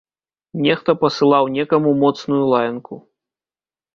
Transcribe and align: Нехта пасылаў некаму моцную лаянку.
Нехта 0.67 0.93
пасылаў 1.01 1.51
некаму 1.57 1.93
моцную 2.03 2.39
лаянку. 2.53 2.95